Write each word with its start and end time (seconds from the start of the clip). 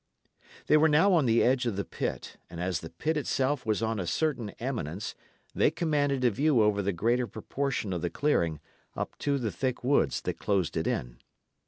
They 0.65 0.77
were 0.77 0.89
now 0.89 1.13
on 1.13 1.27
the 1.27 1.43
edge 1.43 1.67
of 1.67 1.75
the 1.75 1.85
pit; 1.85 2.37
and 2.49 2.59
as 2.59 2.79
the 2.79 2.89
pit 2.89 3.17
itself 3.17 3.67
was 3.67 3.83
on 3.83 3.99
a 3.99 4.07
certain 4.07 4.49
eminence, 4.57 5.13
they 5.53 5.69
commanded 5.69 6.25
a 6.25 6.31
view 6.31 6.63
over 6.63 6.81
the 6.81 6.91
greater 6.91 7.27
proportion 7.27 7.93
of 7.93 8.01
the 8.01 8.09
clearing, 8.09 8.59
up 8.95 9.15
to 9.19 9.37
the 9.37 9.51
thick 9.51 9.83
woods 9.83 10.19
that 10.21 10.39
closed 10.39 10.75
it 10.75 10.87
in. 10.87 11.19